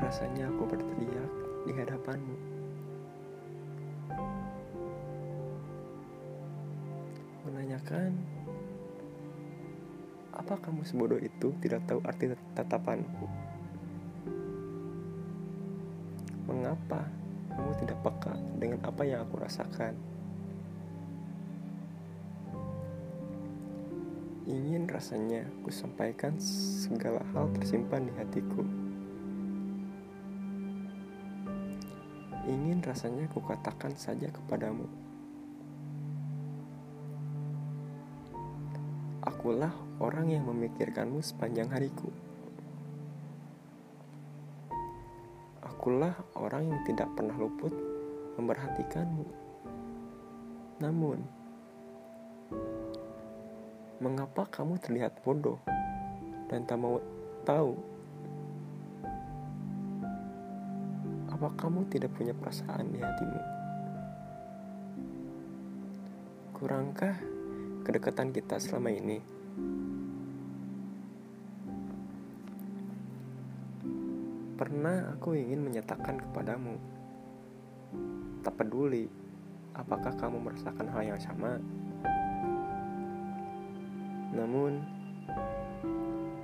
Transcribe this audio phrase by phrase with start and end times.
[0.00, 1.32] rasanya aku berteriak
[1.68, 2.36] di hadapanmu.
[7.44, 8.16] Menanyakan,
[10.32, 13.28] apa kamu sebodoh itu tidak tahu arti tatapanku?
[16.48, 17.04] Mengapa
[17.52, 19.92] kamu tidak peka dengan apa yang aku rasakan?
[24.48, 28.79] Ingin rasanya ku sampaikan segala hal tersimpan di hatiku.
[32.90, 34.82] Rasanya ku katakan saja kepadamu.
[39.22, 39.70] Akulah
[40.02, 42.10] orang yang memikirkanmu sepanjang hariku.
[45.62, 47.70] Akulah orang yang tidak pernah luput
[48.34, 49.26] memperhatikanmu.
[50.82, 51.22] Namun,
[54.02, 55.62] mengapa kamu terlihat bodoh
[56.50, 56.98] dan tak mau
[57.46, 57.89] tahu?
[61.40, 63.40] Apa kamu tidak punya perasaan di hatimu?
[66.52, 67.16] Kurangkah
[67.80, 69.24] kedekatan kita selama ini?
[74.52, 76.76] Pernah aku ingin menyatakan kepadamu,
[78.44, 79.08] tak peduli
[79.72, 81.56] apakah kamu merasakan hal yang sama.
[84.36, 84.84] Namun,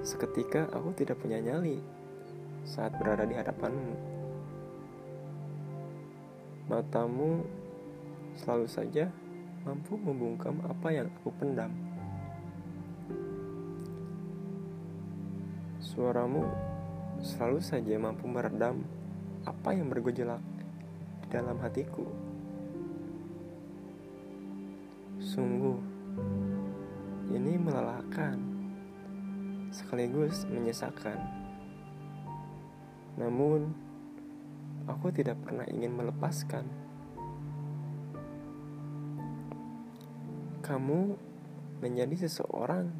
[0.00, 1.76] seketika aku tidak punya nyali
[2.64, 4.17] saat berada di hadapanmu.
[6.68, 7.48] Matamu
[8.36, 9.08] selalu saja
[9.64, 11.72] mampu membungkam apa yang aku pendam.
[15.80, 16.44] Suaramu
[17.24, 18.84] selalu saja mampu meredam
[19.48, 20.44] apa yang bergejolak
[21.24, 22.04] di dalam hatiku.
[25.24, 25.80] Sungguh,
[27.32, 28.36] ini melelahkan,
[29.72, 31.16] sekaligus menyesakan.
[33.16, 33.87] Namun,
[34.88, 36.64] aku tidak pernah ingin melepaskan.
[40.64, 41.00] Kamu
[41.84, 42.90] menjadi seseorang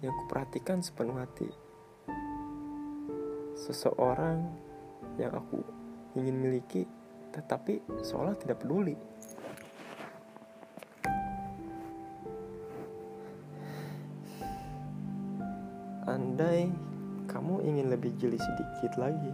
[0.00, 1.50] yang kuperhatikan sepenuh hati.
[3.58, 4.42] Seseorang
[5.20, 5.60] yang aku
[6.18, 6.88] ingin miliki,
[7.30, 8.96] tetapi seolah tidak peduli.
[16.02, 16.66] Andai
[17.30, 19.30] kamu ingin lebih jeli sedikit lagi,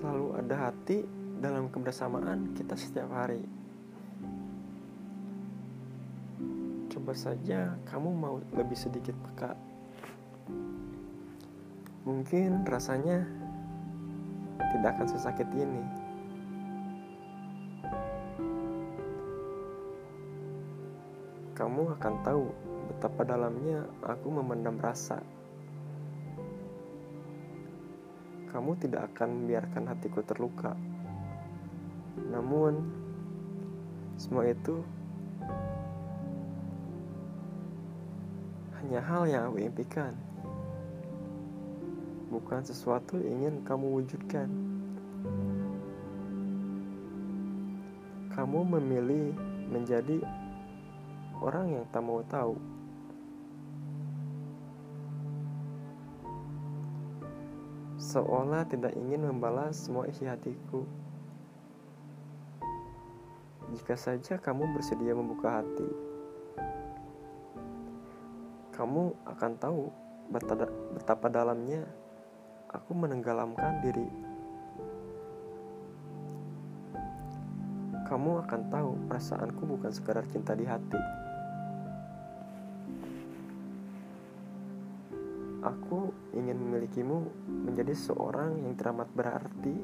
[0.00, 1.04] selalu ada hati
[1.44, 3.44] dalam kebersamaan kita setiap hari.
[6.88, 9.52] Coba saja kamu mau lebih sedikit peka.
[12.08, 13.28] Mungkin rasanya
[14.72, 15.84] tidak akan sesakit ini.
[21.52, 22.48] Kamu akan tahu
[22.88, 25.20] betapa dalamnya aku memendam rasa.
[28.50, 30.74] Kamu tidak akan membiarkan hatiku terluka.
[32.34, 32.82] Namun,
[34.18, 34.82] semua itu
[38.82, 40.18] hanya hal yang aku impikan.
[42.34, 44.50] Bukan sesuatu yang ingin kamu wujudkan.
[48.34, 49.30] Kamu memilih
[49.70, 50.18] menjadi
[51.38, 52.58] orang yang tak mau tahu.
[58.00, 60.88] Seolah tidak ingin membalas semua isi hatiku.
[63.76, 65.88] Jika saja kamu bersedia membuka hati,
[68.72, 69.92] kamu akan tahu
[70.96, 71.84] betapa dalamnya
[72.72, 74.08] aku menenggelamkan diri.
[78.10, 81.29] Kamu akan tahu perasaanku bukan sekadar cinta di hati.
[85.60, 87.28] Aku ingin memilikimu
[87.68, 89.76] menjadi seorang yang teramat berarti.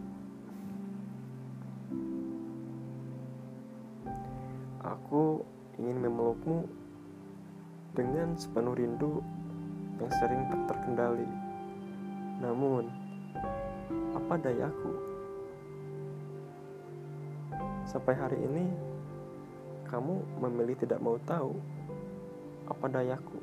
[4.81, 5.45] Aku
[5.77, 6.65] ingin memelukmu
[7.93, 9.21] dengan sepenuh rindu
[10.01, 11.29] yang sering tak terkendali.
[12.41, 12.89] Namun,
[14.17, 14.93] apa dayaku?
[17.85, 18.65] Sampai hari ini,
[19.93, 21.53] kamu memilih tidak mau tahu
[22.65, 23.41] apa dayaku.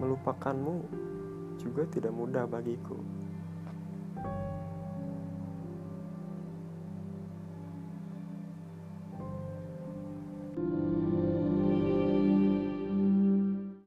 [0.00, 0.76] Melupakanmu
[1.60, 3.19] juga tidak mudah bagiku.